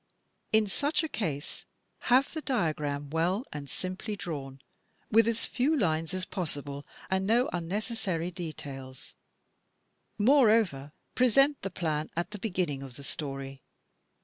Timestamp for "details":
8.33-9.13